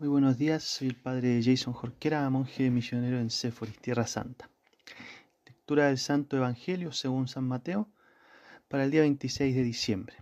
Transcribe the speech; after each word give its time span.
Muy 0.00 0.08
buenos 0.08 0.38
días, 0.38 0.64
soy 0.64 0.88
el 0.88 0.94
padre 0.94 1.42
Jason 1.44 1.74
Jorquera, 1.74 2.30
monje 2.30 2.70
misionero 2.70 3.18
en 3.18 3.28
Séforis, 3.28 3.78
Tierra 3.80 4.06
Santa. 4.06 4.48
Lectura 5.44 5.88
del 5.88 5.98
Santo 5.98 6.38
Evangelio 6.38 6.90
según 6.92 7.28
San 7.28 7.44
Mateo 7.44 7.86
para 8.68 8.84
el 8.84 8.90
día 8.90 9.02
26 9.02 9.54
de 9.54 9.62
diciembre. 9.62 10.16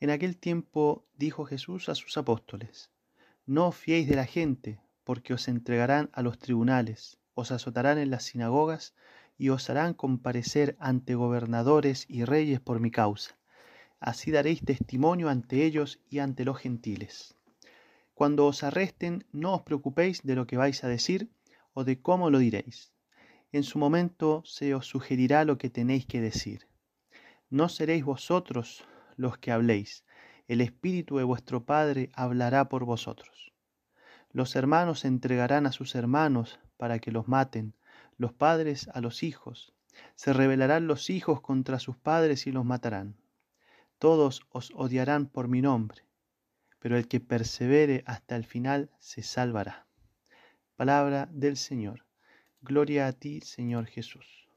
En 0.00 0.10
aquel 0.10 0.38
tiempo 0.38 1.06
dijo 1.16 1.44
Jesús 1.44 1.88
a 1.88 1.94
sus 1.94 2.16
apóstoles, 2.16 2.90
No 3.46 3.68
os 3.68 3.76
fiéis 3.76 4.08
de 4.08 4.16
la 4.16 4.26
gente, 4.26 4.80
porque 5.04 5.34
os 5.34 5.46
entregarán 5.46 6.10
a 6.12 6.22
los 6.22 6.40
tribunales, 6.40 7.18
os 7.34 7.52
azotarán 7.52 7.98
en 7.98 8.10
las 8.10 8.24
sinagogas 8.24 8.92
y 9.38 9.50
os 9.50 9.70
harán 9.70 9.94
comparecer 9.94 10.76
ante 10.80 11.14
gobernadores 11.14 12.06
y 12.08 12.24
reyes 12.24 12.58
por 12.58 12.80
mi 12.80 12.90
causa. 12.90 13.38
Así 14.00 14.32
daréis 14.32 14.64
testimonio 14.64 15.28
ante 15.28 15.64
ellos 15.64 16.00
y 16.10 16.18
ante 16.18 16.44
los 16.44 16.58
gentiles. 16.58 17.36
Cuando 18.14 18.46
os 18.46 18.62
arresten, 18.62 19.24
no 19.32 19.54
os 19.54 19.62
preocupéis 19.62 20.22
de 20.22 20.34
lo 20.36 20.46
que 20.46 20.58
vais 20.58 20.84
a 20.84 20.88
decir 20.88 21.30
o 21.72 21.84
de 21.84 22.00
cómo 22.00 22.28
lo 22.30 22.38
diréis. 22.38 22.92
En 23.52 23.64
su 23.64 23.78
momento 23.78 24.42
se 24.44 24.74
os 24.74 24.86
sugerirá 24.86 25.44
lo 25.44 25.56
que 25.56 25.70
tenéis 25.70 26.06
que 26.06 26.20
decir. 26.20 26.68
No 27.48 27.68
seréis 27.68 28.04
vosotros 28.04 28.84
los 29.16 29.38
que 29.38 29.50
habléis, 29.50 30.04
el 30.46 30.60
Espíritu 30.60 31.16
de 31.16 31.24
vuestro 31.24 31.64
Padre 31.64 32.10
hablará 32.12 32.68
por 32.68 32.84
vosotros. 32.84 33.52
Los 34.30 34.56
hermanos 34.56 35.04
entregarán 35.04 35.66
a 35.66 35.72
sus 35.72 35.94
hermanos 35.94 36.60
para 36.76 36.98
que 36.98 37.12
los 37.12 37.28
maten, 37.28 37.74
los 38.18 38.32
padres 38.32 38.88
a 38.92 39.00
los 39.00 39.22
hijos. 39.22 39.72
Se 40.14 40.32
rebelarán 40.32 40.86
los 40.86 41.10
hijos 41.10 41.40
contra 41.40 41.78
sus 41.78 41.96
padres 41.96 42.46
y 42.46 42.52
los 42.52 42.64
matarán. 42.64 43.16
Todos 43.98 44.42
os 44.50 44.70
odiarán 44.74 45.26
por 45.26 45.48
mi 45.48 45.60
nombre 45.62 46.04
pero 46.82 46.96
el 46.98 47.06
que 47.06 47.20
persevere 47.20 48.02
hasta 48.06 48.34
el 48.34 48.44
final 48.44 48.90
se 48.98 49.22
salvará. 49.22 49.86
Palabra 50.74 51.28
del 51.30 51.56
Señor. 51.56 52.04
Gloria 52.60 53.06
a 53.06 53.12
ti, 53.12 53.40
Señor 53.40 53.86
Jesús. 53.86 54.48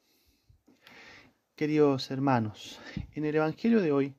Queridos 1.55 2.09
hermanos, 2.09 2.81
en 3.11 3.25
el 3.25 3.35
Evangelio 3.35 3.79
de 3.79 3.91
hoy 3.91 4.15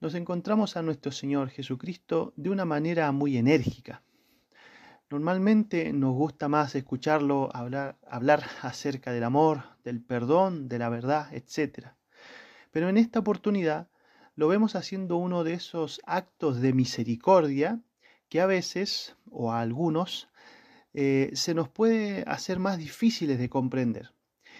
nos 0.00 0.14
encontramos 0.14 0.78
a 0.78 0.82
nuestro 0.82 1.12
Señor 1.12 1.50
Jesucristo 1.50 2.32
de 2.36 2.48
una 2.48 2.64
manera 2.64 3.12
muy 3.12 3.36
enérgica. 3.36 4.02
Normalmente 5.10 5.92
nos 5.92 6.14
gusta 6.14 6.48
más 6.48 6.74
escucharlo 6.74 7.50
hablar, 7.54 7.98
hablar 8.08 8.44
acerca 8.62 9.12
del 9.12 9.24
amor, 9.24 9.62
del 9.84 10.00
perdón, 10.00 10.68
de 10.70 10.78
la 10.78 10.88
verdad, 10.88 11.28
etc. 11.34 11.88
Pero 12.70 12.88
en 12.88 12.96
esta 12.96 13.18
oportunidad 13.18 13.88
lo 14.36 14.48
vemos 14.48 14.76
haciendo 14.76 15.16
uno 15.16 15.44
de 15.44 15.54
esos 15.54 16.00
actos 16.04 16.60
de 16.60 16.74
misericordia 16.74 17.80
que 18.28 18.40
a 18.40 18.46
veces, 18.46 19.16
o 19.30 19.50
a 19.50 19.60
algunos, 19.60 20.28
eh, 20.92 21.30
se 21.32 21.54
nos 21.54 21.68
puede 21.68 22.22
hacer 22.26 22.58
más 22.58 22.76
difíciles 22.78 23.38
de 23.38 23.48
comprender. 23.48 24.12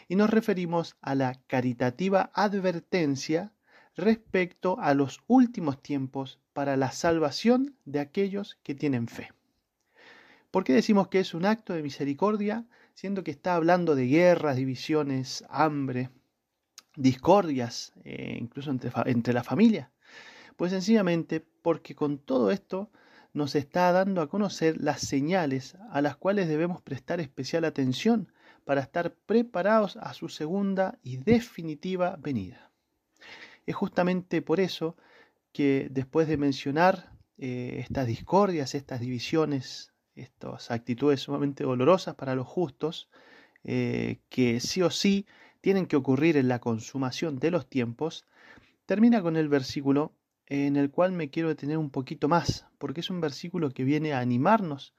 Y 0.09 0.17
nos 0.17 0.31
referimos 0.31 0.97
a 1.03 1.15
la 1.15 1.35
caritativa 1.47 2.31
advertencia 2.33 3.53
respecto 3.97 4.79
a 4.81 4.95
los 4.95 5.21
últimos 5.27 5.83
tiempos 5.83 6.39
para 6.53 6.77
la 6.77 6.91
salvación 6.91 7.77
de 7.85 8.01
aquellos 8.01 8.59
que 8.63 8.75
tienen 8.75 9.09
fe. 9.09 9.33
¿Por 10.51 10.65
qué 10.65 10.73
decimos 10.73 11.09
que 11.09 11.21
es 11.21 11.35
un 11.35 11.45
acto 11.45 11.75
de 11.75 11.83
misericordia, 11.83 12.65
siendo 12.95 13.25
que 13.25 13.31
está 13.31 13.57
hablando 13.57 13.95
de 13.95 14.07
guerras, 14.07 14.57
divisiones, 14.57 15.45
hambre, 15.51 16.09
discordias, 16.97 17.93
eh, 18.05 18.37
incluso 18.41 18.71
entre, 18.71 18.91
entre 19.07 19.35
la 19.35 19.45
familia? 19.45 19.93
Pues 20.57 20.73
sencillamente 20.73 21.45
porque 21.63 21.95
con 21.95 22.19
todo 22.19 22.51
esto 22.51 22.91
nos 23.33 23.55
está 23.55 23.93
dando 23.93 24.23
a 24.23 24.29
conocer 24.29 24.81
las 24.81 25.03
señales 25.03 25.77
a 25.91 26.01
las 26.01 26.17
cuales 26.17 26.49
debemos 26.49 26.81
prestar 26.81 27.21
especial 27.21 27.65
atención 27.67 28.33
para 28.65 28.81
estar 28.81 29.15
preparados 29.15 29.97
a 29.99 30.15
su 30.15 30.29
segunda 30.29 30.99
y 31.03 31.19
definitiva 31.19 32.17
venida. 32.19 32.73
Es 33.67 33.75
justamente 33.75 34.43
por 34.43 34.59
eso 34.59 34.97
que 35.53 35.89
después 35.91 36.29
de 36.29 36.37
mencionar 36.37 37.13
eh, 37.39 37.77
estas 37.81 38.07
discordias, 38.07 38.75
estas 38.75 39.01
divisiones, 39.01 39.93
estas 40.15 40.71
actitudes 40.71 41.21
sumamente 41.21 41.65
dolorosas 41.65 42.15
para 42.15 42.35
los 42.35 42.47
justos, 42.47 43.11
eh, 43.65 44.21
que 44.29 44.61
sí 44.61 44.81
o 44.83 44.91
sí 44.91 45.27
tienen 45.67 45.87
que 45.87 45.97
ocurrir 45.97 46.37
en 46.37 46.47
la 46.47 46.61
consumación 46.61 47.41
de 47.41 47.51
los 47.51 47.69
tiempos, 47.69 48.25
termina 48.85 49.21
con 49.21 49.37
el 49.37 49.49
versículo 49.49 50.13
en 50.47 50.77
el 50.77 50.93
cual 50.93 51.11
me 51.11 51.29
quiero 51.29 51.49
detener 51.49 51.77
un 51.77 51.91
poquito 51.91 52.29
más, 52.29 52.67
porque 52.79 53.01
es 53.01 53.11
un 53.11 53.21
versículo 53.21 53.71
que 53.71 53.83
viene 53.83 54.13
a 54.13 54.21
animarnos 54.21 54.95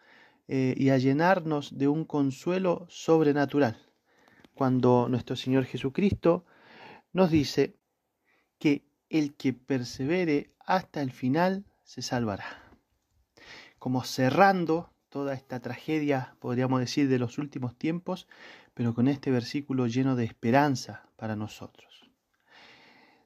eh, 0.49 0.75
y 0.75 0.89
a 0.89 0.97
llenarnos 0.97 1.77
de 1.77 1.87
un 1.87 2.03
consuelo 2.03 2.85
sobrenatural, 2.89 3.77
cuando 4.53 5.07
nuestro 5.07 5.37
Señor 5.37 5.63
Jesucristo 5.63 6.43
nos 7.13 7.31
dice 7.31 7.77
que 8.59 8.83
el 9.09 9.35
que 9.35 9.53
persevere 9.53 10.51
hasta 10.59 11.01
el 11.01 11.13
final 11.13 11.63
se 11.85 12.01
salvará. 12.01 12.61
Como 13.79 14.03
cerrando 14.03 14.91
toda 15.07 15.33
esta 15.33 15.61
tragedia, 15.61 16.35
podríamos 16.39 16.81
decir, 16.81 17.07
de 17.07 17.19
los 17.19 17.37
últimos 17.37 17.73
tiempos, 17.77 18.27
pero 18.77 18.93
con 18.93 19.07
este 19.07 19.31
versículo 19.31 19.87
lleno 19.87 20.15
de 20.15 20.23
esperanza 20.23 21.09
para 21.15 21.35
nosotros. 21.35 22.11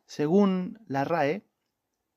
Según 0.05 0.79
la 0.87 1.03
RAE, 1.03 1.45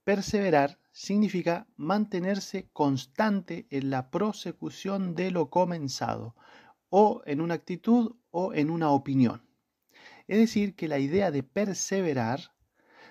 perseverar 0.05 0.78
significa 0.93 1.67
mantenerse 1.75 2.69
constante 2.73 3.67
en 3.71 3.91
la 3.91 4.12
prosecución 4.12 5.17
de 5.17 5.33
lo 5.33 5.50
comenzado, 5.50 6.37
o 6.91 7.23
en 7.27 7.41
una 7.41 7.55
actitud 7.55 8.15
o 8.31 8.55
en 8.55 8.71
una 8.71 8.91
opinión. 8.91 9.43
Es 10.28 10.39
decir, 10.39 10.77
que 10.77 10.87
la 10.87 11.00
idea 11.00 11.33
de 11.33 11.43
perseverar 11.43 12.53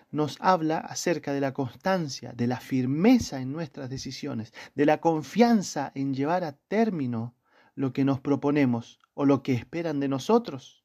nos 0.10 0.38
habla 0.40 0.78
acerca 0.78 1.34
de 1.34 1.42
la 1.42 1.54
constancia, 1.54 2.32
de 2.32 2.48
la 2.48 2.62
firmeza 2.62 3.42
en 3.42 3.52
nuestras 3.52 3.90
decisiones, 3.90 4.54
de 4.74 4.86
la 4.86 5.02
confianza 5.02 5.92
en 5.96 6.14
llevar 6.14 6.46
a 6.46 6.54
término 6.54 7.36
lo 7.76 7.94
que 7.94 8.06
nos 8.06 8.20
proponemos 8.20 9.00
o 9.14 9.26
lo 9.26 9.44
que 9.44 9.54
esperan 9.54 10.00
de 10.00 10.08
nosotros. 10.08 10.84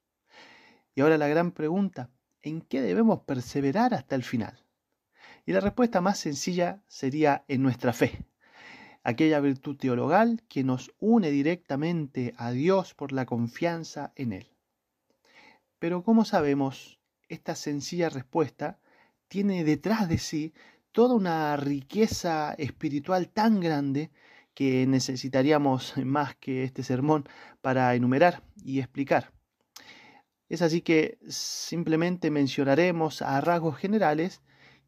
Y 0.95 1.01
ahora 1.01 1.19
la 1.19 1.29
gran 1.29 1.53
pregunta, 1.53 2.11
¿en 2.43 2.61
qué 2.61 2.81
debemos 2.81 3.21
perseverar 3.21 3.95
hasta 3.95 4.15
el 4.15 4.23
final? 4.23 4.65
Y 5.47 5.53
la 5.53 5.61
respuesta 5.61 6.01
más 6.01 6.19
sencilla 6.19 6.83
sería 6.89 7.45
en 7.49 7.63
nuestra 7.63 7.93
fe, 7.93 8.27
aquella 9.03 9.41
virtud 9.41 9.77
teologal 9.77 10.43
que 10.49 10.65
nos 10.65 10.93
une 10.99 11.31
directamente 11.31 12.35
a 12.37 12.51
Dios 12.51 12.95
por 12.95 13.13
la 13.13 13.27
confianza 13.27 14.13
en 14.17 14.33
Él. 14.33 14.51
Pero 15.79 16.03
¿cómo 16.03 16.25
sabemos 16.25 16.99
esta 17.29 17.55
sencilla 17.55 18.09
respuesta 18.09 18.79
tiene 19.29 19.65
detrás 19.65 20.09
de 20.09 20.19
sí 20.19 20.55
toda 20.93 21.15
una 21.15 21.57
riqueza 21.57 22.55
espiritual 22.55 23.29
tan 23.29 23.61
grande 23.61 24.11
que 24.59 24.89
necesitaríamos 24.89 25.95
más 26.05 26.35
que 26.35 26.65
este 26.65 26.83
sermón 26.83 27.29
para 27.61 27.95
enumerar 27.95 28.43
y 28.57 28.81
explicar. 28.81 29.31
Es 30.49 30.63
así 30.63 30.81
que 30.81 31.21
simplemente 31.29 32.33
mencionaremos 32.33 33.23
a 33.23 33.41
rasgos 33.41 33.77
generales 33.77 34.43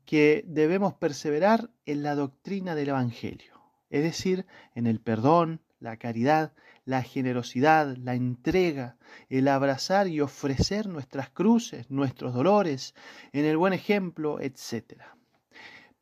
que 0.04 0.42
debemos 0.48 0.94
perseverar 0.94 1.70
en 1.86 2.02
la 2.02 2.16
doctrina 2.16 2.74
del 2.74 2.88
Evangelio, 2.88 3.62
es 3.90 4.02
decir, 4.02 4.44
en 4.74 4.88
el 4.88 4.98
perdón, 5.00 5.60
la 5.78 5.98
caridad, 5.98 6.52
la 6.84 7.04
generosidad, 7.04 7.96
la 7.96 8.16
entrega, 8.16 8.96
el 9.28 9.46
abrazar 9.46 10.08
y 10.08 10.20
ofrecer 10.20 10.88
nuestras 10.88 11.30
cruces, 11.30 11.92
nuestros 11.92 12.34
dolores, 12.34 12.96
en 13.32 13.44
el 13.44 13.56
buen 13.56 13.72
ejemplo, 13.72 14.40
etc. 14.40 15.00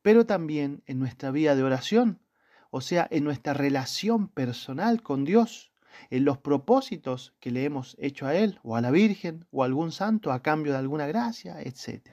Pero 0.00 0.24
también 0.24 0.82
en 0.86 0.98
nuestra 0.98 1.30
vida 1.30 1.54
de 1.54 1.64
oración, 1.64 2.22
o 2.70 2.80
sea, 2.80 3.06
en 3.10 3.24
nuestra 3.24 3.54
relación 3.54 4.28
personal 4.28 5.02
con 5.02 5.24
Dios, 5.24 5.72
en 6.10 6.24
los 6.24 6.38
propósitos 6.38 7.34
que 7.40 7.50
le 7.50 7.64
hemos 7.64 7.96
hecho 7.98 8.26
a 8.26 8.34
Él 8.34 8.58
o 8.62 8.76
a 8.76 8.80
la 8.80 8.90
Virgen 8.90 9.46
o 9.50 9.62
a 9.62 9.66
algún 9.66 9.92
santo 9.92 10.32
a 10.32 10.42
cambio 10.42 10.72
de 10.72 10.78
alguna 10.78 11.06
gracia, 11.06 11.60
etc. 11.62 12.10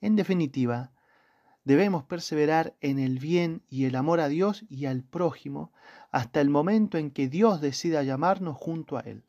En 0.00 0.16
definitiva, 0.16 0.92
debemos 1.64 2.04
perseverar 2.04 2.76
en 2.80 2.98
el 2.98 3.18
bien 3.18 3.62
y 3.68 3.86
el 3.86 3.96
amor 3.96 4.20
a 4.20 4.28
Dios 4.28 4.64
y 4.68 4.86
al 4.86 5.02
prójimo 5.02 5.72
hasta 6.10 6.40
el 6.40 6.48
momento 6.48 6.96
en 6.98 7.10
que 7.10 7.28
Dios 7.28 7.60
decida 7.60 8.02
llamarnos 8.02 8.56
junto 8.56 8.96
a 8.96 9.00
Él, 9.00 9.24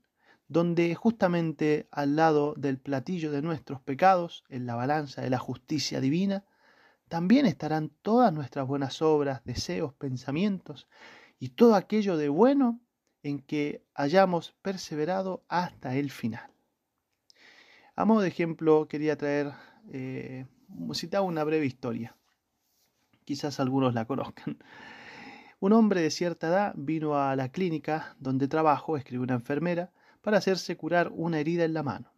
donde 0.47 0.93
justamente 0.93 1.87
al 1.91 2.15
lado 2.15 2.53
del 2.55 2.77
platillo 2.77 3.31
de 3.31 3.41
nuestros 3.41 3.81
pecados, 3.81 4.43
en 4.49 4.65
la 4.65 4.75
balanza 4.75 5.21
de 5.21 5.29
la 5.29 5.39
justicia 5.39 5.99
divina, 5.99 6.45
también 7.07 7.45
estarán 7.45 7.89
todas 8.01 8.33
nuestras 8.33 8.67
buenas 8.67 9.01
obras, 9.01 9.43
deseos, 9.45 9.93
pensamientos 9.93 10.87
y 11.39 11.49
todo 11.49 11.75
aquello 11.75 12.17
de 12.17 12.29
bueno 12.29 12.81
en 13.23 13.39
que 13.39 13.85
hayamos 13.93 14.53
perseverado 14.61 15.45
hasta 15.47 15.95
el 15.95 16.11
final. 16.11 16.51
A 17.95 18.05
modo 18.05 18.21
de 18.21 18.27
ejemplo, 18.27 18.87
quería 18.87 19.17
traer, 19.17 19.53
eh, 19.91 20.45
una 20.69 21.43
breve 21.43 21.65
historia. 21.65 22.15
Quizás 23.23 23.59
algunos 23.59 23.93
la 23.93 24.05
conozcan. 24.05 24.57
Un 25.59 25.73
hombre 25.73 26.01
de 26.01 26.11
cierta 26.11 26.47
edad 26.47 26.73
vino 26.77 27.15
a 27.15 27.35
la 27.35 27.51
clínica 27.51 28.15
donde 28.19 28.47
trabajo, 28.47 28.95
escribió 28.95 29.23
una 29.23 29.33
enfermera, 29.33 29.91
para 30.21 30.37
hacerse 30.37 30.77
curar 30.77 31.09
una 31.13 31.39
herida 31.39 31.63
en 31.63 31.73
la 31.73 31.83
mano. 31.83 32.13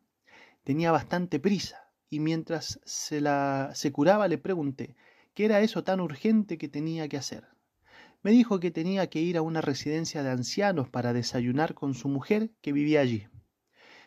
Tenía 0.64 0.92
bastante 0.92 1.40
prisa 1.40 1.89
y 2.10 2.20
mientras 2.20 2.80
se 2.86 3.22
la 3.22 3.72
se 3.76 3.92
curaba 3.92 4.28
le 4.28 4.38
pregunté 4.38 4.96
qué 5.34 5.46
era 5.46 5.62
eso 5.62 5.84
tan 5.84 6.00
urgente 6.00 6.58
que 6.58 6.68
tenía 6.68 7.08
que 7.08 7.18
hacer. 7.18 7.48
Me 8.22 8.32
dijo 8.32 8.60
que 8.60 8.72
tenía 8.72 9.10
que 9.10 9.22
ir 9.22 9.38
a 9.38 9.42
una 9.42 9.62
residencia 9.62 10.24
de 10.24 10.30
ancianos 10.30 10.90
para 10.90 11.14
desayunar 11.14 11.74
con 11.74 11.94
su 11.94 12.10
mujer 12.10 12.52
que 12.62 12.74
vivía 12.74 13.00
allí. 13.00 13.28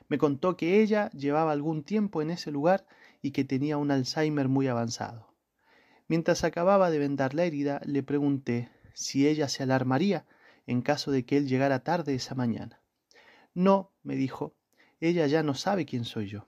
Me 0.08 0.19
contó 0.19 0.56
que 0.58 0.82
ella 0.82 1.10
llevaba 1.12 1.52
algún 1.52 1.82
tiempo 1.84 2.20
en 2.20 2.31
ese 2.31 2.50
lugar 2.50 2.87
y 3.22 3.31
que 3.31 3.44
tenía 3.44 3.78
un 3.78 3.90
Alzheimer 3.90 4.48
muy 4.48 4.69
avanzado. 4.69 5.32
Mientras 6.08 6.44
acababa 6.44 6.90
de 6.90 6.98
vendar 6.98 7.32
la 7.32 7.44
herida, 7.44 7.81
le 7.87 8.02
pregunté 8.02 8.69
si 8.93 9.26
ella 9.26 9.48
se 9.48 9.62
alarmaría 9.62 10.26
en 10.66 10.82
caso 10.82 11.10
de 11.10 11.25
que 11.25 11.38
él 11.38 11.48
llegara 11.48 11.82
tarde 11.82 12.14
esa 12.14 12.34
mañana. 12.34 12.82
No, 13.55 13.93
me 14.02 14.16
dijo, 14.16 14.55
ella 15.00 15.26
ya 15.26 15.43
no 15.43 15.55
sabe 15.55 15.87
quién 15.87 16.05
soy 16.05 16.28
yo. 16.28 16.46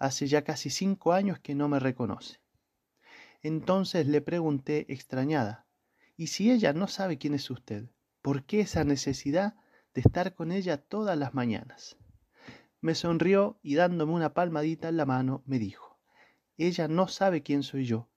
Hace 0.00 0.26
ya 0.26 0.42
casi 0.42 0.70
cinco 0.70 1.12
años 1.12 1.38
que 1.40 1.54
no 1.54 1.68
me 1.68 1.78
reconoce. 1.78 2.40
Entonces 3.42 4.06
le 4.06 4.22
pregunté 4.22 4.86
extrañada, 4.92 5.66
¿y 6.16 6.28
si 6.28 6.50
ella 6.50 6.72
no 6.72 6.88
sabe 6.88 7.18
quién 7.18 7.34
es 7.34 7.50
usted? 7.50 7.84
¿Por 8.22 8.44
qué 8.44 8.60
esa 8.60 8.82
necesidad 8.82 9.56
de 9.94 10.00
estar 10.00 10.34
con 10.34 10.52
ella 10.52 10.78
todas 10.78 11.18
las 11.18 11.34
mañanas? 11.34 11.98
Me 12.80 12.94
sonrió 12.94 13.58
y 13.62 13.74
dándome 13.74 14.14
una 14.14 14.32
palmadita 14.32 14.88
en 14.88 14.96
la 14.96 15.04
mano 15.04 15.42
me 15.44 15.58
dijo, 15.58 16.00
ella 16.56 16.88
no 16.88 17.06
sabe 17.06 17.42
quién 17.42 17.62
soy 17.62 17.84
yo, 17.84 18.08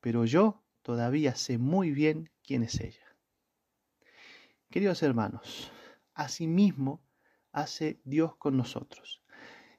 pero 0.00 0.24
yo 0.24 0.62
todavía 0.82 1.34
sé 1.34 1.58
muy 1.58 1.90
bien 1.90 2.30
quién 2.44 2.62
es 2.62 2.80
ella. 2.80 3.16
Queridos 4.70 5.02
hermanos, 5.02 5.72
asimismo 6.14 7.02
hace 7.50 8.00
Dios 8.04 8.36
con 8.36 8.56
nosotros. 8.56 9.22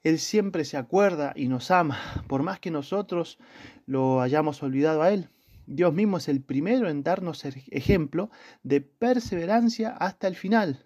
Él 0.03 0.19
siempre 0.19 0.65
se 0.65 0.75
acuerda 0.75 1.31
y 1.35 1.47
nos 1.47 1.71
ama, 1.71 1.97
por 2.27 2.43
más 2.43 2.59
que 2.59 2.71
nosotros 2.71 3.37
lo 3.85 4.19
hayamos 4.19 4.61
olvidado 4.61 5.01
a 5.01 5.11
Él. 5.11 5.29
Dios 5.65 5.93
mismo 5.93 6.17
es 6.17 6.27
el 6.27 6.41
primero 6.41 6.89
en 6.89 7.03
darnos 7.03 7.45
ejemplo 7.45 8.29
de 8.63 8.81
perseverancia 8.81 9.91
hasta 9.91 10.27
el 10.27 10.35
final. 10.35 10.85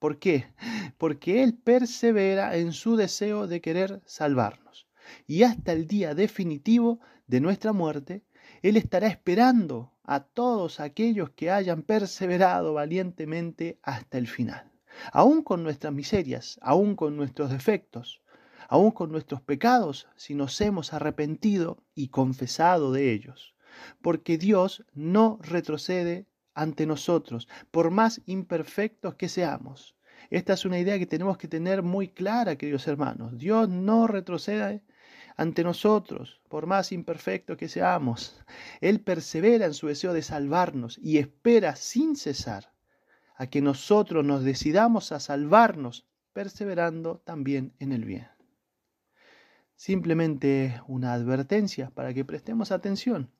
¿Por 0.00 0.18
qué? 0.18 0.46
Porque 0.98 1.44
Él 1.44 1.54
persevera 1.54 2.56
en 2.56 2.72
su 2.72 2.96
deseo 2.96 3.46
de 3.46 3.60
querer 3.60 4.02
salvarnos. 4.06 4.88
Y 5.26 5.44
hasta 5.44 5.72
el 5.72 5.86
día 5.86 6.14
definitivo 6.14 6.98
de 7.28 7.40
nuestra 7.40 7.72
muerte, 7.72 8.24
Él 8.62 8.76
estará 8.76 9.06
esperando 9.06 9.92
a 10.02 10.20
todos 10.20 10.80
aquellos 10.80 11.30
que 11.30 11.50
hayan 11.52 11.82
perseverado 11.82 12.74
valientemente 12.74 13.78
hasta 13.82 14.18
el 14.18 14.26
final. 14.26 14.72
Aún 15.12 15.42
con 15.42 15.62
nuestras 15.62 15.92
miserias, 15.92 16.58
aún 16.60 16.96
con 16.96 17.16
nuestros 17.16 17.50
defectos, 17.50 18.20
aún 18.68 18.90
con 18.90 19.10
nuestros 19.10 19.40
pecados, 19.40 20.06
si 20.16 20.34
nos 20.34 20.60
hemos 20.60 20.92
arrepentido 20.92 21.82
y 21.94 22.08
confesado 22.08 22.92
de 22.92 23.12
ellos. 23.12 23.54
Porque 24.02 24.38
Dios 24.38 24.84
no 24.92 25.38
retrocede 25.42 26.26
ante 26.54 26.86
nosotros, 26.86 27.48
por 27.70 27.90
más 27.90 28.20
imperfectos 28.26 29.14
que 29.14 29.28
seamos. 29.28 29.96
Esta 30.30 30.52
es 30.52 30.64
una 30.64 30.78
idea 30.78 30.98
que 30.98 31.06
tenemos 31.06 31.38
que 31.38 31.48
tener 31.48 31.82
muy 31.82 32.08
clara, 32.08 32.56
queridos 32.56 32.86
hermanos. 32.86 33.38
Dios 33.38 33.68
no 33.68 34.06
retrocede 34.06 34.82
ante 35.36 35.62
nosotros, 35.64 36.40
por 36.48 36.66
más 36.66 36.92
imperfectos 36.92 37.56
que 37.56 37.68
seamos. 37.68 38.44
Él 38.80 39.00
persevera 39.00 39.66
en 39.66 39.74
su 39.74 39.86
deseo 39.86 40.12
de 40.12 40.22
salvarnos 40.22 40.98
y 40.98 41.18
espera 41.18 41.76
sin 41.76 42.16
cesar 42.16 42.72
a 43.36 43.46
que 43.46 43.62
nosotros 43.62 44.24
nos 44.24 44.42
decidamos 44.42 45.12
a 45.12 45.20
salvarnos, 45.20 46.06
perseverando 46.32 47.22
también 47.24 47.72
en 47.78 47.92
el 47.92 48.04
bien. 48.04 48.37
Simplemente 49.78 50.82
una 50.88 51.12
advertencia 51.12 51.90
para 51.90 52.12
que 52.12 52.24
prestemos 52.24 52.72
atención. 52.72 53.30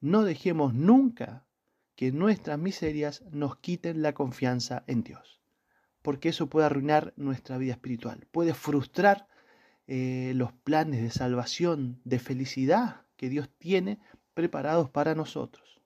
No 0.00 0.24
dejemos 0.24 0.74
nunca 0.74 1.46
que 1.94 2.10
nuestras 2.10 2.58
miserias 2.58 3.22
nos 3.30 3.58
quiten 3.58 4.02
la 4.02 4.14
confianza 4.14 4.82
en 4.88 5.04
Dios, 5.04 5.40
porque 6.02 6.30
eso 6.30 6.48
puede 6.48 6.66
arruinar 6.66 7.14
nuestra 7.16 7.56
vida 7.56 7.74
espiritual, 7.74 8.26
puede 8.32 8.52
frustrar 8.52 9.28
eh, 9.86 10.32
los 10.34 10.52
planes 10.52 11.02
de 11.02 11.12
salvación, 11.12 12.00
de 12.02 12.18
felicidad 12.18 13.02
que 13.16 13.28
Dios 13.28 13.48
tiene 13.56 14.00
preparados 14.34 14.90
para 14.90 15.14
nosotros. 15.14 15.80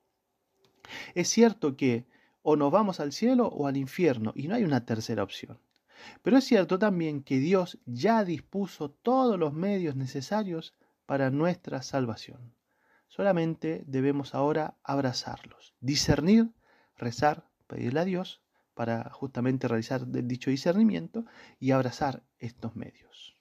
Es 1.14 1.28
cierto 1.28 1.76
que 1.76 2.06
o 2.40 2.56
nos 2.56 2.72
vamos 2.72 3.00
al 3.00 3.12
cielo 3.12 3.48
o 3.48 3.66
al 3.66 3.76
infierno 3.76 4.32
y 4.34 4.48
no 4.48 4.54
hay 4.54 4.64
una 4.64 4.86
tercera 4.86 5.22
opción. 5.22 5.58
Pero 6.22 6.38
es 6.38 6.44
cierto 6.44 6.78
también 6.78 7.22
que 7.22 7.38
Dios 7.38 7.78
ya 7.86 8.24
dispuso 8.24 8.90
todos 8.90 9.38
los 9.38 9.52
medios 9.52 9.96
necesarios 9.96 10.74
para 11.06 11.30
nuestra 11.30 11.82
salvación. 11.82 12.54
Solamente 13.08 13.82
debemos 13.86 14.34
ahora 14.34 14.76
abrazarlos, 14.82 15.74
discernir, 15.80 16.52
rezar, 16.96 17.44
pedirle 17.66 18.00
a 18.00 18.04
Dios 18.04 18.42
para 18.74 19.10
justamente 19.10 19.66
realizar 19.66 20.06
dicho 20.06 20.50
discernimiento 20.50 21.24
y 21.58 21.70
abrazar 21.70 22.22
estos 22.38 22.76
medios. 22.76 23.36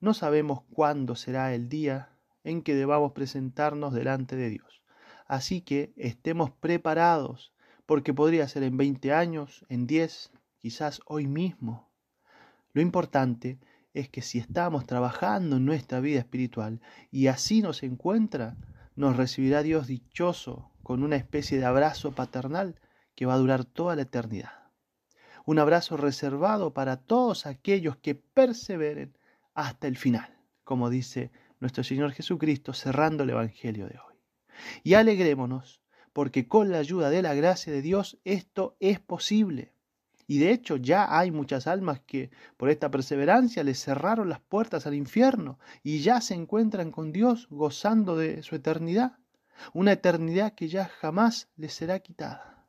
No 0.00 0.14
sabemos 0.14 0.62
cuándo 0.70 1.16
será 1.16 1.54
el 1.54 1.68
día 1.68 2.10
en 2.44 2.62
que 2.62 2.74
debamos 2.74 3.12
presentarnos 3.12 3.92
delante 3.92 4.36
de 4.36 4.48
Dios. 4.48 4.82
Así 5.26 5.60
que 5.60 5.92
estemos 5.96 6.50
preparados, 6.50 7.52
porque 7.84 8.14
podría 8.14 8.48
ser 8.48 8.62
en 8.62 8.76
20 8.76 9.12
años, 9.12 9.66
en 9.68 9.86
10, 9.86 10.32
quizás 10.58 11.00
hoy 11.06 11.26
mismo. 11.26 11.90
Lo 12.72 12.82
importante 12.82 13.58
es 13.94 14.08
que 14.08 14.22
si 14.22 14.38
estamos 14.38 14.86
trabajando 14.86 15.56
en 15.56 15.64
nuestra 15.64 16.00
vida 16.00 16.20
espiritual 16.20 16.80
y 17.10 17.28
así 17.28 17.62
nos 17.62 17.82
encuentra, 17.82 18.56
nos 18.94 19.16
recibirá 19.16 19.62
Dios 19.62 19.86
dichoso 19.86 20.70
con 20.82 21.02
una 21.02 21.16
especie 21.16 21.58
de 21.58 21.64
abrazo 21.64 22.12
paternal 22.12 22.76
que 23.14 23.26
va 23.26 23.34
a 23.34 23.38
durar 23.38 23.64
toda 23.64 23.96
la 23.96 24.02
eternidad. 24.02 24.52
Un 25.44 25.58
abrazo 25.58 25.96
reservado 25.96 26.74
para 26.74 26.96
todos 26.98 27.46
aquellos 27.46 27.96
que 27.96 28.14
perseveren 28.14 29.16
hasta 29.54 29.86
el 29.86 29.96
final, 29.96 30.36
como 30.62 30.90
dice 30.90 31.30
nuestro 31.58 31.82
Señor 31.82 32.12
Jesucristo 32.12 32.72
cerrando 32.72 33.24
el 33.24 33.30
Evangelio 33.30 33.86
de 33.86 33.98
hoy. 33.98 34.14
Y 34.82 34.94
alegrémonos, 34.94 35.80
porque 36.12 36.46
con 36.46 36.70
la 36.70 36.78
ayuda 36.78 37.10
de 37.10 37.22
la 37.22 37.34
gracia 37.34 37.72
de 37.72 37.82
Dios 37.82 38.18
esto 38.24 38.76
es 38.80 39.00
posible. 39.00 39.72
Y 40.28 40.38
de 40.38 40.52
hecho 40.52 40.76
ya 40.76 41.18
hay 41.18 41.32
muchas 41.32 41.66
almas 41.66 42.00
que 42.06 42.30
por 42.56 42.70
esta 42.70 42.88
perseverancia 42.92 43.64
les 43.64 43.82
cerraron 43.82 44.28
las 44.28 44.40
puertas 44.40 44.86
al 44.86 44.94
infierno 44.94 45.58
y 45.82 45.98
ya 45.98 46.20
se 46.20 46.34
encuentran 46.34 46.92
con 46.92 47.10
Dios 47.10 47.48
gozando 47.50 48.16
de 48.16 48.44
su 48.44 48.54
eternidad, 48.54 49.18
una 49.72 49.90
eternidad 49.90 50.54
que 50.54 50.68
ya 50.68 50.84
jamás 50.84 51.48
les 51.56 51.72
será 51.72 51.98
quitada. 51.98 52.68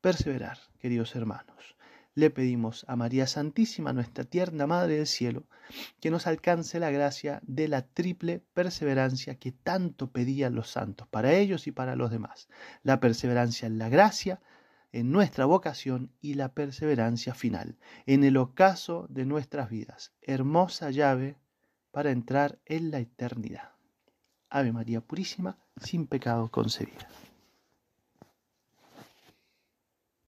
Perseverar, 0.00 0.58
queridos 0.78 1.14
hermanos 1.14 1.74
le 2.14 2.30
pedimos 2.30 2.84
a 2.88 2.96
María 2.96 3.26
Santísima, 3.26 3.92
nuestra 3.92 4.24
tierna 4.24 4.66
Madre 4.66 4.96
del 4.96 5.06
Cielo, 5.06 5.48
que 6.00 6.10
nos 6.10 6.26
alcance 6.26 6.78
la 6.78 6.90
gracia 6.90 7.40
de 7.42 7.66
la 7.68 7.82
triple 7.82 8.42
perseverancia 8.54 9.34
que 9.36 9.52
tanto 9.52 10.10
pedían 10.10 10.54
los 10.54 10.70
santos 10.70 11.08
para 11.08 11.32
ellos 11.32 11.66
y 11.66 11.72
para 11.72 11.96
los 11.96 12.10
demás. 12.10 12.48
La 12.82 13.00
perseverancia 13.00 13.66
en 13.66 13.78
la 13.78 13.88
gracia, 13.88 14.40
en 14.94 15.10
nuestra 15.10 15.44
vocación 15.44 16.12
y 16.20 16.34
la 16.34 16.54
perseverancia 16.54 17.34
final, 17.34 17.76
en 18.06 18.22
el 18.22 18.36
ocaso 18.36 19.06
de 19.10 19.26
nuestras 19.26 19.68
vidas. 19.68 20.12
Hermosa 20.22 20.92
llave 20.92 21.36
para 21.90 22.12
entrar 22.12 22.60
en 22.64 22.92
la 22.92 23.00
eternidad. 23.00 23.72
Ave 24.50 24.70
María 24.72 25.00
Purísima, 25.00 25.58
sin 25.82 26.06
pecado 26.06 26.48
concebida. 26.48 27.08